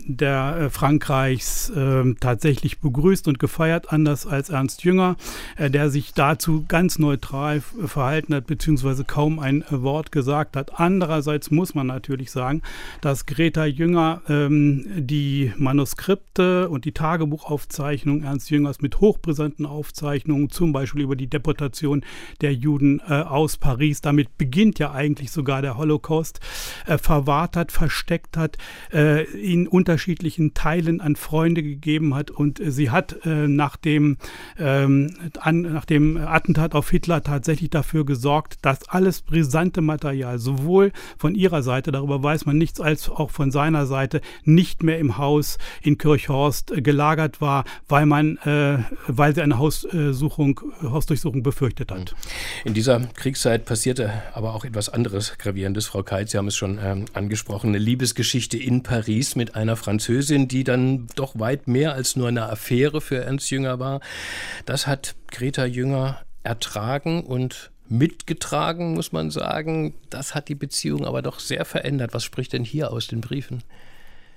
der 0.06 0.58
äh, 0.58 0.70
Frankreichs 0.70 1.70
äh, 1.70 2.14
tatsächlich 2.20 2.80
begrüßt 2.80 3.28
und 3.28 3.40
gefeiert, 3.40 3.92
anders 3.92 4.28
als 4.28 4.50
Ernst 4.50 4.84
Jünger, 4.84 5.16
äh, 5.58 5.70
der 5.70 5.90
sich 5.90 6.14
dazu 6.14 6.66
ganz 6.68 7.00
neutral 7.00 7.62
verhalten 7.62 8.36
hat, 8.36 8.48
beziehungsweise 8.48 9.04
kaum 9.04 9.40
ein 9.40 9.64
Wort 9.70 10.12
gesagt 10.12 10.56
hat. 10.56 10.80
Andererseits 10.80 11.52
muss 11.52 11.74
man 11.74 11.88
natürlich 11.88 12.32
sagen, 12.32 12.62
dass 13.02 13.26
Greta 13.26 13.66
Jünger 13.66 14.22
ähm, 14.28 14.86
die 14.96 15.54
Manuskripte 15.58 16.70
und 16.70 16.86
die 16.86 16.92
Tagebuchaufzeichnungen 16.92 18.24
Ernst 18.24 18.50
Jüngers 18.50 18.82
mit 18.82 19.00
hochbrisanten 19.00 19.66
Aufzeichnungen, 19.66 20.50
zum 20.50 20.74
Beispiel 20.74 21.02
über 21.02 21.16
die 21.16 21.28
Deportation 21.28 22.04
der 22.42 22.54
Juden 22.54 23.02
äh, 23.08 23.14
aus 23.14 23.58
Paris, 23.58 24.02
damit 24.02 24.38
beginnt 24.38 24.80
ja 24.80 24.92
eigentlich 24.92 25.32
sogar 25.32 25.62
der 25.62 25.78
Holocaust, 25.78 26.40
äh, 26.86 26.98
verwahrt 26.98 27.56
hat, 27.56 27.72
versteckt 27.72 28.38
hat 28.38 28.58
in 29.34 29.68
unterschiedlichen 29.68 30.54
Teilen 30.54 31.02
an 31.02 31.16
Freunde 31.16 31.64
gegeben 31.64 32.16
hat. 32.16 32.32
Und 32.32 32.62
sie 32.64 32.90
hat 32.90 33.26
äh, 33.26 33.48
nach, 33.48 33.78
dem, 33.78 34.18
ähm, 34.58 35.14
an, 35.40 35.62
nach 35.62 35.86
dem 35.86 36.18
Attentat 36.18 36.74
auf 36.74 36.90
Hitler 36.90 37.24
tatsächlich 37.24 37.70
dafür 37.70 38.06
gesorgt, 38.06 38.58
dass 38.62 38.88
alles 38.90 39.22
brisante 39.22 39.82
Material, 39.82 40.40
sowohl 40.40 40.92
von 41.18 41.36
ihrer 41.36 41.64
Seite, 41.64 41.92
darüber 41.92 42.22
weiß 42.24 42.46
man 42.46 42.58
nichts, 42.58 42.80
als 42.80 43.10
auch 43.10 43.32
von 43.32 43.52
seiner 43.52 43.86
Seite, 43.86 44.22
nicht 44.44 44.84
mehr 44.84 45.00
im 45.00 45.18
Haus 45.18 45.58
in 45.82 45.98
Kirchhorst 45.98 46.72
äh, 46.72 46.82
gelagert 46.82 47.42
war, 47.42 47.66
weil 47.88 48.06
man, 48.06 48.38
äh, 48.38 48.80
weil 49.08 49.36
sie 49.36 49.42
eine 49.42 49.58
Haussuchung, 49.58 50.62
Hausdurchsuchung 50.82 51.44
befürchtet 51.44 51.92
hat. 51.92 52.16
In 52.66 52.74
dieser 52.74 53.00
Kriegszeit 53.16 53.66
passierte 53.66 54.12
aber 54.34 54.54
auch 54.54 54.66
etwas 54.66 54.90
anderes 54.90 55.38
Gravierendes, 55.38 55.88
Frau 55.88 56.04
Keit. 56.04 56.30
Sie 56.30 56.38
haben 56.38 56.48
es 56.48 56.56
schon 56.56 56.80
ähm, 56.82 57.06
angesprochen, 57.14 57.70
eine 57.70 57.78
Liebesgeschichte 57.78 58.58
in 58.58 58.84
Paris 58.84 59.19
mit 59.36 59.56
einer 59.56 59.76
Französin, 59.76 60.48
die 60.48 60.64
dann 60.64 61.08
doch 61.16 61.38
weit 61.38 61.68
mehr 61.68 61.94
als 61.94 62.16
nur 62.16 62.28
eine 62.28 62.50
Affäre 62.50 63.02
für 63.02 63.24
Ernst 63.24 63.50
Jünger 63.52 63.80
war. 63.80 64.02
Das 64.66 64.88
hat 64.88 65.16
Greta 65.28 65.66
Jünger 65.66 66.22
ertragen 66.44 67.24
und 67.24 67.72
mitgetragen, 67.90 68.94
muss 68.94 69.12
man 69.12 69.32
sagen. 69.32 69.96
Das 70.10 70.36
hat 70.36 70.48
die 70.48 70.56
Beziehung 70.56 71.06
aber 71.06 71.22
doch 71.22 71.40
sehr 71.40 71.66
verändert. 71.66 72.14
Was 72.14 72.24
spricht 72.24 72.54
denn 72.54 72.64
hier 72.64 72.92
aus 72.92 73.08
den 73.08 73.22
Briefen? 73.22 73.64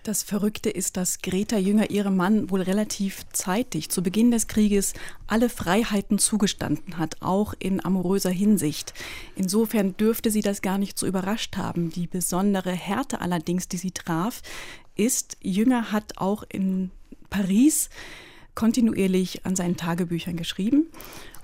Das 0.02 0.24
Verrückte 0.24 0.68
ist, 0.68 0.96
dass 0.96 1.22
Greta 1.22 1.56
Jünger 1.56 1.90
ihrem 1.90 2.16
Mann 2.16 2.50
wohl 2.50 2.62
relativ 2.62 3.24
zeitig 3.32 3.88
zu 3.88 4.02
Beginn 4.02 4.32
des 4.32 4.48
Krieges 4.48 4.94
alle 5.28 5.48
Freiheiten 5.48 6.18
zugestanden 6.18 6.98
hat, 6.98 7.18
auch 7.20 7.54
in 7.60 7.84
amoröser 7.84 8.30
Hinsicht. 8.30 8.94
Insofern 9.36 9.96
dürfte 9.96 10.32
sie 10.32 10.40
das 10.40 10.60
gar 10.60 10.76
nicht 10.76 10.98
so 10.98 11.06
überrascht 11.06 11.56
haben. 11.56 11.90
Die 11.90 12.08
besondere 12.08 12.72
Härte 12.72 13.20
allerdings, 13.20 13.68
die 13.68 13.76
sie 13.76 13.92
traf, 13.92 14.42
ist, 14.96 15.36
Jünger 15.40 15.92
hat 15.92 16.18
auch 16.18 16.42
in 16.48 16.90
Paris 17.30 17.88
kontinuierlich 18.56 19.46
an 19.46 19.54
seinen 19.54 19.76
Tagebüchern 19.76 20.36
geschrieben 20.36 20.88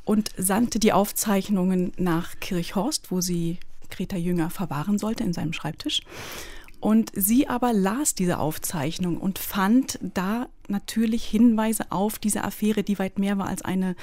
und 0.05 0.33
sandte 0.37 0.81
die 0.81 0.93
Aufzeichnungen 0.93 1.93
nach 1.97 2.41
Kirchhorst, 2.41 3.13
wo 3.13 3.21
sie 3.21 3.59
Greta 3.89 4.17
Jünger 4.17 4.51
verwahren 4.51 4.99
sollte 4.99 5.23
in 5.23 5.33
seinem 5.33 5.53
Schreibtisch. 5.53 6.03
Und 6.81 7.11
sie 7.15 7.49
aber 7.49 7.73
las 7.73 8.15
diese 8.15 8.39
Aufzeichnung 8.39 9.19
und 9.19 9.39
fand 9.39 9.99
da 10.03 10.49
natürlich 10.69 11.25
Hinweise 11.25 11.91
auf 11.91 12.19
diese 12.19 12.45
Affäre, 12.45 12.83
die 12.83 12.99
weit 12.99 13.19
mehr 13.19 13.39
war 13.39 13.49
als 13.49 13.63
eine 13.63 13.97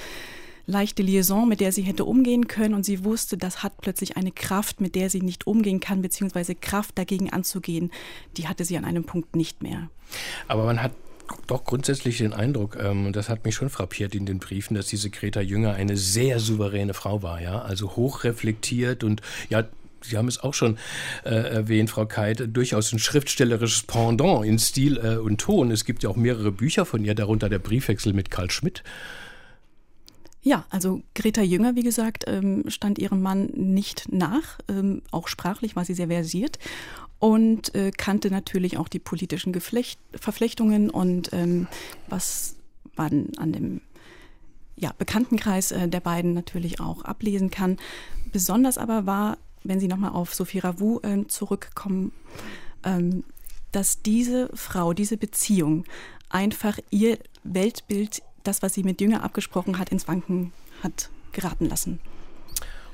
leichte 0.66 1.02
Liaison, 1.02 1.48
mit 1.48 1.60
der 1.60 1.72
sie 1.72 1.82
hätte 1.82 2.04
umgehen 2.04 2.48
können. 2.48 2.74
Und 2.74 2.84
sie 2.84 3.04
wusste, 3.04 3.36
das 3.38 3.62
hat 3.62 3.80
plötzlich 3.80 4.16
eine 4.16 4.32
Kraft, 4.32 4.80
mit 4.80 4.94
der 4.94 5.10
sie 5.10 5.20
nicht 5.20 5.46
umgehen 5.46 5.80
kann, 5.80 6.02
beziehungsweise 6.02 6.54
Kraft 6.54 6.98
dagegen 6.98 7.32
anzugehen, 7.32 7.90
die 8.36 8.48
hatte 8.48 8.64
sie 8.64 8.76
an 8.76 8.84
einem 8.84 9.04
Punkt 9.04 9.36
nicht 9.36 9.62
mehr. 9.62 9.88
Aber 10.48 10.64
man 10.64 10.82
hat 10.82 10.92
doch 11.46 11.64
grundsätzlich 11.64 12.18
den 12.18 12.32
Eindruck, 12.32 12.76
ähm, 12.80 13.06
und 13.06 13.16
das 13.16 13.28
hat 13.28 13.44
mich 13.44 13.54
schon 13.54 13.70
frappiert 13.70 14.14
in 14.14 14.26
den 14.26 14.38
Briefen, 14.38 14.74
dass 14.74 14.86
diese 14.86 15.10
Greta 15.10 15.40
Jünger 15.40 15.74
eine 15.74 15.96
sehr 15.96 16.38
souveräne 16.38 16.94
Frau 16.94 17.22
war, 17.22 17.40
ja, 17.40 17.62
also 17.62 17.96
hochreflektiert 17.96 19.02
und 19.02 19.22
ja 19.48 19.64
Sie 20.06 20.16
haben 20.16 20.28
es 20.28 20.38
auch 20.38 20.54
schon 20.54 20.78
äh, 21.24 21.30
erwähnt, 21.30 21.90
Frau 21.90 22.06
Keit, 22.06 22.48
durchaus 22.52 22.92
ein 22.92 22.98
schriftstellerisches 22.98 23.82
Pendant 23.82 24.44
in 24.44 24.58
Stil 24.58 24.98
äh, 24.98 25.16
und 25.16 25.40
Ton. 25.40 25.70
Es 25.70 25.84
gibt 25.84 26.02
ja 26.02 26.10
auch 26.10 26.16
mehrere 26.16 26.52
Bücher 26.52 26.84
von 26.84 27.04
ihr, 27.04 27.14
darunter 27.14 27.48
der 27.48 27.58
Briefwechsel 27.58 28.12
mit 28.12 28.30
Karl 28.30 28.50
Schmidt. 28.50 28.82
Ja, 30.42 30.64
also 30.70 31.02
Greta 31.16 31.42
Jünger, 31.42 31.74
wie 31.74 31.82
gesagt, 31.82 32.24
ähm, 32.28 32.64
stand 32.68 33.00
ihrem 33.00 33.20
Mann 33.20 33.46
nicht 33.54 34.12
nach. 34.12 34.58
Ähm, 34.68 35.02
auch 35.10 35.26
sprachlich 35.26 35.74
war 35.74 35.84
sie 35.84 35.94
sehr 35.94 36.06
versiert 36.06 36.60
und 37.18 37.74
äh, 37.74 37.90
kannte 37.90 38.30
natürlich 38.30 38.76
auch 38.76 38.88
die 38.88 38.98
politischen 38.98 39.52
Geflecht 39.52 39.98
Verflechtungen 40.14 40.90
und 40.90 41.32
ähm, 41.32 41.66
was 42.08 42.56
man 42.96 43.30
an 43.38 43.52
dem 43.52 43.80
ja, 44.76 44.92
Bekanntenkreis 44.96 45.72
äh, 45.72 45.88
der 45.88 46.00
beiden 46.00 46.34
natürlich 46.34 46.80
auch 46.80 47.02
ablesen 47.02 47.50
kann. 47.50 47.78
Besonders 48.30 48.78
aber 48.78 49.06
war 49.06 49.38
wenn 49.68 49.80
Sie 49.80 49.88
nochmal 49.88 50.12
auf 50.12 50.34
Sophie 50.34 50.58
Ravou 50.58 51.00
äh, 51.00 51.26
zurückkommen, 51.26 52.12
ähm, 52.84 53.24
dass 53.72 54.02
diese 54.02 54.48
Frau, 54.54 54.92
diese 54.92 55.16
Beziehung 55.16 55.84
einfach 56.28 56.78
ihr 56.90 57.18
Weltbild, 57.44 58.22
das, 58.42 58.62
was 58.62 58.74
sie 58.74 58.82
mit 58.82 59.00
Jünger 59.00 59.22
abgesprochen 59.22 59.78
hat, 59.78 59.90
ins 59.90 60.08
Wanken 60.08 60.52
hat 60.82 61.10
geraten 61.32 61.68
lassen. 61.68 62.00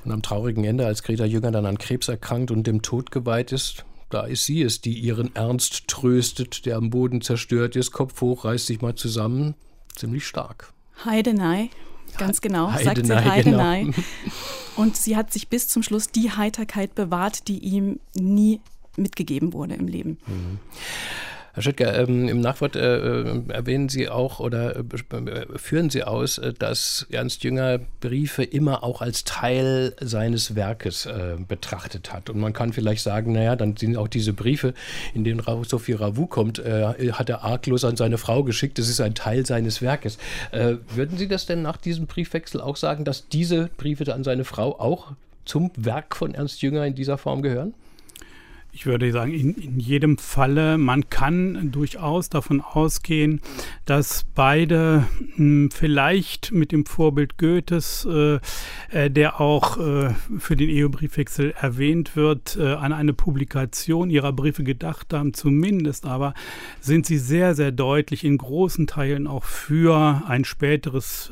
Und 0.04 0.10
am 0.10 0.22
traurigen 0.22 0.64
Ende, 0.64 0.86
als 0.86 1.02
Greta 1.02 1.24
Jünger 1.24 1.52
dann 1.52 1.66
an 1.66 1.78
Krebs 1.78 2.08
erkrankt 2.08 2.50
und 2.50 2.66
dem 2.66 2.82
Tod 2.82 3.10
geweiht 3.10 3.52
ist, 3.52 3.84
da 4.10 4.22
ist 4.22 4.44
sie 4.44 4.62
es, 4.62 4.80
die 4.80 4.98
ihren 4.98 5.34
Ernst 5.36 5.88
tröstet, 5.88 6.66
der 6.66 6.76
am 6.76 6.90
Boden 6.90 7.20
zerstört 7.20 7.76
ist, 7.76 7.92
Kopf 7.92 8.20
hoch, 8.20 8.44
reißt 8.44 8.66
sich 8.66 8.82
mal 8.82 8.94
zusammen. 8.94 9.54
Ziemlich 9.94 10.26
stark. 10.26 10.72
Heidenei, 11.04 11.70
Ganz 12.18 12.40
genau, 12.40 12.72
Heidenei, 12.72 12.84
sagt 12.84 13.06
sie 13.06 13.30
Heidenei. 13.30 13.80
Genau. 13.82 13.96
Und 14.76 14.96
sie 14.96 15.16
hat 15.16 15.32
sich 15.32 15.48
bis 15.48 15.68
zum 15.68 15.82
Schluss 15.82 16.08
die 16.08 16.30
Heiterkeit 16.30 16.94
bewahrt, 16.94 17.48
die 17.48 17.58
ihm 17.58 18.00
nie 18.14 18.60
mitgegeben 18.96 19.52
wurde 19.52 19.74
im 19.74 19.88
Leben. 19.88 20.18
Mhm. 20.26 20.58
Herr 21.54 21.62
Schüttger, 21.62 21.98
ähm, 21.98 22.28
im 22.28 22.40
Nachwort 22.40 22.76
äh, 22.76 23.20
äh, 23.20 23.42
erwähnen 23.48 23.90
Sie 23.90 24.08
auch 24.08 24.40
oder 24.40 24.74
äh, 24.76 24.80
äh, 24.80 25.46
führen 25.58 25.90
Sie 25.90 26.02
aus, 26.02 26.38
äh, 26.38 26.54
dass 26.54 27.06
Ernst 27.10 27.44
Jünger 27.44 27.78
Briefe 28.00 28.42
immer 28.42 28.82
auch 28.82 29.02
als 29.02 29.24
Teil 29.24 29.94
seines 30.00 30.54
Werkes 30.54 31.04
äh, 31.04 31.36
betrachtet 31.46 32.10
hat. 32.10 32.30
Und 32.30 32.40
man 32.40 32.54
kann 32.54 32.72
vielleicht 32.72 33.02
sagen, 33.02 33.32
naja, 33.32 33.54
dann 33.54 33.76
sind 33.76 33.98
auch 33.98 34.08
diese 34.08 34.32
Briefe, 34.32 34.72
in 35.12 35.24
denen 35.24 35.42
Sophie 35.64 35.92
Ravou 35.92 36.26
kommt, 36.26 36.58
hat 36.58 37.28
er 37.28 37.44
arglos 37.44 37.84
an 37.84 37.96
seine 37.96 38.16
Frau 38.16 38.44
geschickt. 38.44 38.78
Das 38.78 38.88
ist 38.88 39.00
ein 39.00 39.14
Teil 39.14 39.44
seines 39.44 39.82
Werkes. 39.82 40.18
würden 40.50 41.18
Sie 41.18 41.28
das 41.28 41.46
denn 41.46 41.62
nach 41.62 41.76
diesem 41.76 42.06
Briefwechsel 42.06 42.60
auch 42.60 42.76
sagen, 42.76 43.04
dass 43.04 43.28
diese 43.28 43.68
Briefe 43.76 44.12
an 44.14 44.24
seine 44.24 44.44
Frau 44.44 44.78
auch 44.78 45.12
zum 45.44 45.70
Werk 45.76 46.16
von 46.16 46.34
Ernst 46.34 46.62
Jünger 46.62 46.86
in 46.86 46.94
dieser 46.94 47.18
Form 47.18 47.42
gehören? 47.42 47.74
Ich 48.74 48.86
würde 48.86 49.12
sagen, 49.12 49.34
in, 49.34 49.52
in 49.52 49.78
jedem 49.78 50.16
Falle, 50.16 50.78
man 50.78 51.10
kann 51.10 51.70
durchaus 51.72 52.30
davon 52.30 52.62
ausgehen, 52.62 53.42
dass 53.84 54.24
beide 54.34 55.06
mh, 55.18 55.36
hm, 55.36 55.70
vielleicht 55.70 56.52
mit 56.52 56.72
dem 56.72 56.86
Vorbild 56.86 57.36
Goethes, 57.36 58.08
äh, 58.10 58.38
äh, 58.88 59.10
der 59.10 59.42
auch 59.42 59.76
äh, 59.76 60.14
für 60.38 60.56
den 60.56 60.70
EU-Briefwechsel 60.70 61.52
erwähnt 61.60 62.16
wird, 62.16 62.56
äh, 62.56 62.72
an 62.72 62.94
eine 62.94 63.12
Publikation 63.12 64.08
ihrer 64.08 64.32
Briefe 64.32 64.64
gedacht 64.64 65.12
haben. 65.12 65.34
Zumindest 65.34 66.06
aber 66.06 66.32
sind 66.80 67.04
sie 67.04 67.18
sehr, 67.18 67.54
sehr 67.54 67.72
deutlich 67.72 68.24
in 68.24 68.38
großen 68.38 68.86
Teilen 68.86 69.26
auch 69.26 69.44
für 69.44 70.22
ein 70.26 70.46
späteres 70.46 71.30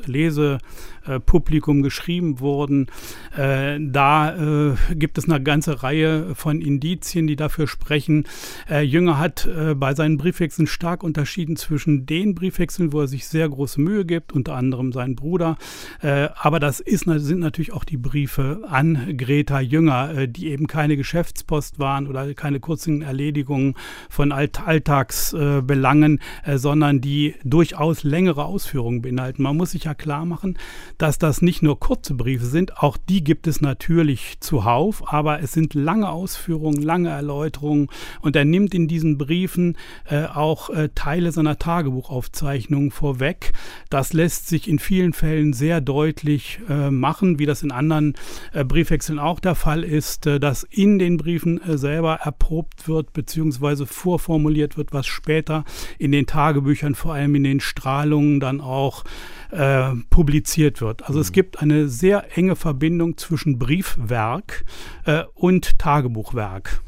Lesepublikum 1.05 1.81
geschrieben 1.81 2.39
worden. 2.39 2.87
Äh, 3.35 3.79
da 3.79 4.71
äh, 4.71 4.75
gibt 4.95 5.17
es 5.17 5.29
eine 5.29 5.41
ganze 5.41 5.83
Reihe 5.83 6.35
von 6.35 6.61
Indizien, 6.61 7.27
die 7.27 7.35
dafür 7.35 7.67
sprechen. 7.67 8.25
Äh, 8.69 8.81
Jünger 8.81 9.17
hat 9.17 9.45
äh, 9.45 9.75
bei 9.75 9.93
seinen 9.93 10.17
Briefwechseln 10.17 10.67
stark 10.67 11.03
unterschieden 11.03 11.55
zwischen 11.55 12.05
den 12.05 12.35
Briefwechseln, 12.35 12.93
wo 12.93 13.01
er 13.01 13.07
sich 13.07 13.27
sehr 13.27 13.47
große 13.49 13.81
Mühe 13.81 14.05
gibt, 14.05 14.31
unter 14.31 14.55
anderem 14.55 14.91
sein 14.91 15.15
Bruder. 15.15 15.57
Äh, 16.01 16.29
aber 16.35 16.59
das 16.59 16.79
ist, 16.79 17.05
sind 17.05 17.39
natürlich 17.39 17.73
auch 17.73 17.83
die 17.83 17.97
Briefe 17.97 18.61
an 18.67 19.17
Greta 19.17 19.59
Jünger, 19.59 20.13
äh, 20.15 20.27
die 20.27 20.47
eben 20.47 20.67
keine 20.67 20.97
Geschäftspost 20.97 21.79
waren 21.79 22.07
oder 22.07 22.33
keine 22.33 22.59
kurzen 22.59 23.01
Erledigungen 23.01 23.75
von 24.09 24.31
Alt 24.31 24.61
Alltagsbelangen, 24.65 26.19
äh, 26.43 26.57
sondern 26.57 27.01
die 27.01 27.35
durchaus 27.43 28.03
längere 28.03 28.45
Ausführungen 28.45 29.01
beinhalten. 29.01 29.43
Man 29.43 29.57
muss 29.57 29.71
sich 29.71 29.85
ja 29.85 29.93
klar 29.93 30.25
machen, 30.25 30.57
dass 31.01 31.17
das 31.17 31.41
nicht 31.41 31.63
nur 31.63 31.79
kurze 31.79 32.13
Briefe 32.13 32.45
sind, 32.45 32.77
auch 32.77 32.95
die 32.95 33.23
gibt 33.23 33.47
es 33.47 33.59
natürlich 33.59 34.39
zuhauf, 34.39 35.11
aber 35.11 35.41
es 35.41 35.51
sind 35.51 35.73
lange 35.73 36.07
Ausführungen, 36.07 36.79
lange 36.79 37.09
Erläuterungen. 37.09 37.87
Und 38.21 38.35
er 38.35 38.45
nimmt 38.45 38.75
in 38.75 38.87
diesen 38.87 39.17
Briefen 39.17 39.77
äh, 40.07 40.25
auch 40.25 40.69
äh, 40.69 40.89
Teile 40.93 41.31
seiner 41.31 41.57
Tagebuchaufzeichnungen 41.57 42.91
vorweg. 42.91 43.53
Das 43.89 44.13
lässt 44.13 44.47
sich 44.47 44.69
in 44.69 44.77
vielen 44.77 45.13
Fällen 45.13 45.53
sehr 45.53 45.81
deutlich 45.81 46.59
äh, 46.69 46.91
machen, 46.91 47.39
wie 47.39 47.47
das 47.47 47.63
in 47.63 47.71
anderen 47.71 48.13
äh, 48.53 48.63
Briefwechseln 48.63 49.17
auch 49.17 49.39
der 49.39 49.55
Fall 49.55 49.83
ist, 49.83 50.27
äh, 50.27 50.39
dass 50.39 50.63
in 50.63 50.99
den 50.99 51.17
Briefen 51.17 51.59
äh, 51.63 51.79
selber 51.79 52.19
erprobt 52.21 52.87
wird 52.87 53.11
bzw. 53.13 53.87
vorformuliert 53.87 54.77
wird, 54.77 54.93
was 54.93 55.07
später 55.07 55.65
in 55.97 56.11
den 56.11 56.27
Tagebüchern, 56.27 56.93
vor 56.93 57.15
allem 57.15 57.33
in 57.33 57.43
den 57.43 57.59
Strahlungen, 57.59 58.39
dann 58.39 58.61
auch 58.61 59.03
äh, 59.51 59.91
publiziert 60.09 60.81
wird. 60.81 61.03
Also 61.03 61.15
mhm. 61.15 61.21
es 61.21 61.31
gibt 61.31 61.61
eine 61.61 61.87
sehr 61.87 62.37
enge 62.37 62.55
Verbindung 62.55 63.17
zwischen 63.17 63.59
Briefwerk 63.59 64.63
äh, 65.05 65.23
und 65.33 65.77
Tagebuchwerk. 65.79 66.81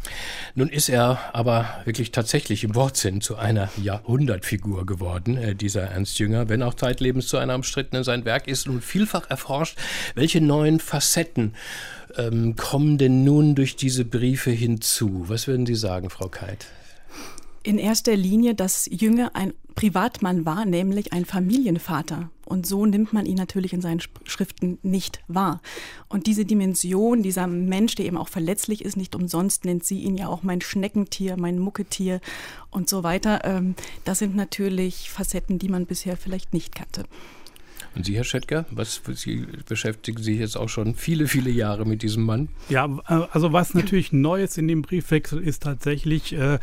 Nun 0.56 0.70
ist 0.70 0.90
er 0.90 1.20
aber 1.34 1.68
wirklich 1.86 2.12
tatsächlich 2.12 2.64
im 2.64 2.76
Wortsinn 2.76 3.22
zu 3.22 3.36
einer 3.36 3.70
Jahrhundertfigur 3.82 4.86
geworden, 4.86 5.38
äh, 5.38 5.56
dieser 5.56 5.84
Ernst 5.84 6.20
Jünger, 6.20 6.50
wenn 6.50 6.64
auch 6.64 6.74
zeitlebens 6.74 7.28
zu 7.28 7.38
einer 7.38 7.56
umstrittenen. 7.56 8.04
Sein 8.04 8.26
Werk 8.26 8.48
ist 8.48 8.68
nun 8.68 8.82
vielfach 8.82 9.30
erforscht. 9.30 9.78
Welche 10.16 10.42
neuen 10.42 10.80
Facetten 10.80 11.56
ähm, 12.18 12.56
kommen 12.56 12.98
denn 12.98 13.24
nun 13.24 13.56
durch 13.56 13.76
diese 13.76 14.06
Briefe 14.06 14.52
hinzu? 14.52 15.26
Was 15.28 15.48
würden 15.48 15.66
Sie 15.66 15.76
sagen, 15.76 16.10
Frau 16.10 16.30
Keit? 16.30 16.68
In 17.66 17.78
erster 17.78 18.18
Linie, 18.18 18.56
dass 18.56 18.90
Jünger 18.92 19.32
ein 19.36 19.54
Privatmann 19.74 20.46
war, 20.46 20.66
nämlich 20.66 21.14
ein 21.14 21.24
Familienvater. 21.24 22.30
Und 22.46 22.68
so 22.68 22.86
nimmt 22.86 23.14
man 23.14 23.26
ihn 23.26 23.38
natürlich 23.38 23.72
in 23.72 23.80
seinen 23.80 24.02
Schriften 24.26 24.80
nicht 24.84 25.22
wahr. 25.30 25.62
Und 26.10 26.28
diese 26.28 26.44
Dimension, 26.44 27.24
dieser 27.24 27.48
Mensch, 27.48 27.96
der 27.96 28.06
eben 28.06 28.18
auch 28.18 28.28
verletzlich 28.28 28.84
ist, 28.84 28.98
nicht 28.98 29.16
umsonst 29.16 29.64
nennt 29.64 29.86
sie 29.86 30.02
ihn 30.02 30.18
ja 30.18 30.28
auch 30.28 30.44
mein 30.44 30.60
Schneckentier, 30.60 31.38
mein 31.38 31.58
Mucketier 31.58 32.20
und 32.70 32.90
so 32.90 33.04
weiter. 33.04 33.46
Ähm, 33.46 33.76
das 34.04 34.20
sind 34.20 34.36
natürlich 34.36 35.10
Facetten, 35.10 35.58
die 35.58 35.70
man 35.70 35.86
bisher 35.86 36.18
vielleicht 36.18 36.54
nicht 36.54 36.76
kannte. 36.76 37.06
Und 37.96 38.06
Sie, 38.06 38.16
Herr 38.16 38.24
Schettker, 38.24 38.66
was 38.72 39.02
Sie 39.14 39.46
beschäftigen 39.68 40.22
sich 40.22 40.40
jetzt 40.40 40.58
auch 40.58 40.70
schon 40.70 40.96
viele, 40.96 41.28
viele 41.28 41.52
Jahre 41.52 41.86
mit 41.86 42.02
diesem 42.02 42.24
Mann? 42.24 42.50
Ja, 42.70 42.86
äh, 43.08 43.28
also 43.32 43.54
was 43.54 43.76
natürlich 43.76 44.12
Neues 44.12 44.58
in 44.58 44.68
dem 44.68 44.82
Briefwechsel 44.82 45.40
ist 45.40 45.64
tatsächlich, 45.64 46.34
äh, 46.34 46.58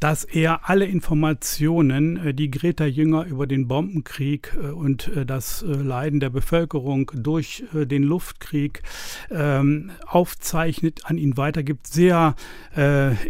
dass 0.00 0.24
er 0.24 0.68
alle 0.68 0.84
Informationen, 0.84 2.18
äh, 2.18 2.34
die 2.34 2.50
Greta 2.50 2.84
Jünger 2.84 3.24
über 3.24 3.46
den 3.46 3.66
Bombenkrieg 3.66 4.56
und 4.74 5.10
das 5.26 5.64
Leiden 5.66 6.20
der 6.20 6.30
Bevölkerung 6.30 7.10
durch 7.14 7.64
den 7.72 8.02
Luftkrieg 8.02 8.82
ähm, 9.30 9.90
aufzeichnet, 10.06 11.02
an 11.04 11.18
ihn 11.18 11.36
weitergibt, 11.36 11.86
sehr 11.86 12.34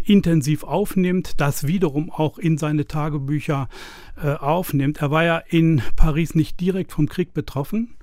intensiv 0.05 0.63
aufnimmt, 0.63 1.39
das 1.39 1.67
wiederum 1.67 2.09
auch 2.09 2.37
in 2.37 2.57
seine 2.57 2.87
Tagebücher 2.87 3.69
aufnimmt. 4.17 5.01
Er 5.01 5.11
war 5.11 5.23
ja 5.23 5.37
in 5.37 5.81
Paris 5.95 6.35
nicht 6.35 6.59
direkt 6.59 6.91
vom 6.91 7.07
Krieg 7.07 7.33
betroffen, 7.33 7.95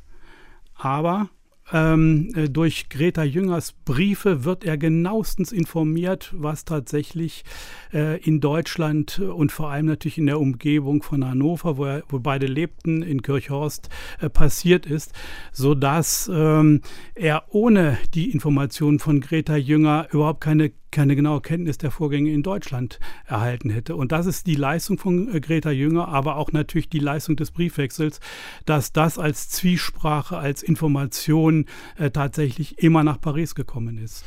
aber 0.75 1.31
ähm, 1.73 2.31
äh, 2.35 2.49
durch 2.49 2.89
Greta 2.89 3.23
Jüngers 3.23 3.73
Briefe 3.73 4.45
wird 4.45 4.65
er 4.65 4.77
genauestens 4.77 5.53
informiert, 5.53 6.33
was 6.37 6.65
tatsächlich 6.65 7.45
äh, 7.93 8.21
in 8.23 8.41
Deutschland 8.41 9.21
und 9.21 9.53
vor 9.53 9.71
allem 9.71 9.87
natürlich 9.87 10.19
in 10.19 10.27
der 10.27 10.41
Umgebung 10.41 11.03
von 11.03 11.25
Hannover, 11.25 11.77
wo, 11.77 11.85
er, 11.85 12.03
wo 12.09 12.19
beide 12.19 12.47
lebten, 12.47 13.03
in 13.03 13.23
Kirchhorst, 13.23 13.89
äh, 14.21 14.29
passiert 14.29 14.87
ist, 14.87 15.13
sodass 15.53 16.31
ähm, 16.33 16.83
er 17.15 17.45
ohne 17.49 17.99
die 18.15 18.31
Informationen 18.31 18.99
von 18.99 19.21
Greta 19.21 19.57
Jünger 19.57 20.09
überhaupt 20.11 20.41
keine 20.41 20.73
keine 20.93 21.17
genaue 21.17 21.41
Kenntnis 21.41 21.79
der 21.79 21.91
Vorgänge 21.91 22.31
in 22.31 22.43
Deutschland 22.43 23.01
erhalten 23.27 23.71
hätte. 23.71 23.97
Und 23.97 24.13
das 24.13 24.27
ist 24.27 24.47
die 24.47 24.55
Leistung 24.55 24.99
von 24.99 25.35
äh, 25.35 25.41
Greta 25.41 25.71
Jünger, 25.71 26.09
aber 26.09 26.37
auch 26.37 26.53
natürlich 26.53 26.89
die 26.89 27.01
Leistung 27.01 27.35
des 27.35 27.51
Briefwechsels, 27.51 28.21
dass 28.67 28.93
das 28.93 29.19
als 29.19 29.49
Zwiesprache, 29.49 30.37
als 30.37 30.63
Information 30.63 31.67
äh, 31.99 32.11
tatsächlich 32.11 32.79
immer 32.79 33.03
nach 33.03 33.21
Paris 33.21 33.55
gekommen 33.55 33.99
ist. 33.99 34.25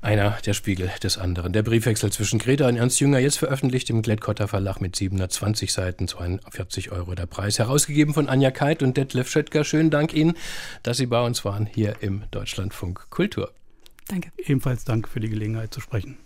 Einer 0.00 0.38
der 0.44 0.54
Spiegel 0.54 0.90
des 1.02 1.18
anderen. 1.18 1.52
Der 1.52 1.62
Briefwechsel 1.62 2.10
zwischen 2.10 2.38
Greta 2.38 2.66
und 2.66 2.76
Ernst 2.76 2.98
Jünger, 2.98 3.18
jetzt 3.18 3.38
veröffentlicht 3.38 3.90
im 3.90 4.02
Glättkotter 4.02 4.48
Verlag 4.48 4.80
mit 4.80 4.96
720 4.96 5.72
Seiten, 5.72 6.08
42 6.08 6.90
Euro 6.90 7.14
der 7.14 7.26
Preis. 7.26 7.58
Herausgegeben 7.58 8.14
von 8.14 8.28
Anja 8.28 8.50
Keit 8.50 8.82
und 8.82 8.96
Detlef 8.96 9.28
Schöttger. 9.28 9.64
Schönen 9.64 9.90
Dank 9.90 10.14
Ihnen, 10.14 10.34
dass 10.82 10.96
Sie 10.96 11.06
bei 11.06 11.24
uns 11.24 11.44
waren 11.44 11.66
hier 11.66 11.96
im 12.00 12.22
Deutschlandfunk 12.30 13.10
Kultur. 13.10 13.52
Danke. 14.08 14.30
Ebenfalls 14.36 14.84
danke 14.84 15.08
für 15.08 15.20
die 15.20 15.28
Gelegenheit 15.28 15.74
zu 15.74 15.80
sprechen. 15.80 16.16